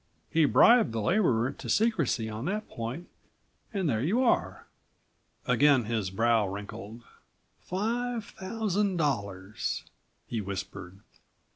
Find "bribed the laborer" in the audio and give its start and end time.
0.45-1.51